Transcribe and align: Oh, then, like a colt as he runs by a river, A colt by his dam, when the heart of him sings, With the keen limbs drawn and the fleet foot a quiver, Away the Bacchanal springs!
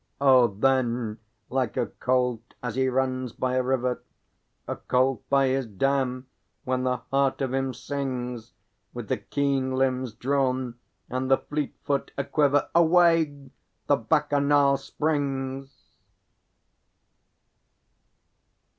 Oh, 0.19 0.47
then, 0.47 1.19
like 1.51 1.77
a 1.77 1.85
colt 1.85 2.55
as 2.63 2.73
he 2.73 2.87
runs 2.87 3.33
by 3.33 3.53
a 3.53 3.61
river, 3.61 4.01
A 4.67 4.75
colt 4.75 5.21
by 5.29 5.49
his 5.49 5.67
dam, 5.67 6.25
when 6.63 6.81
the 6.81 7.01
heart 7.11 7.39
of 7.39 7.53
him 7.53 7.71
sings, 7.71 8.53
With 8.95 9.09
the 9.09 9.17
keen 9.17 9.75
limbs 9.75 10.13
drawn 10.15 10.73
and 11.07 11.29
the 11.29 11.37
fleet 11.37 11.75
foot 11.83 12.09
a 12.17 12.23
quiver, 12.23 12.67
Away 12.73 13.51
the 13.85 13.95
Bacchanal 13.97 14.77
springs! 14.77 15.83